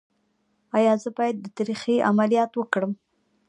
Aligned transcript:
ایا 0.77 0.93
زه 1.03 1.09
باید 1.17 1.35
د 1.41 1.45
تریخي 1.57 1.95
عملیات 2.09 2.51
وکړم؟ 2.55 2.91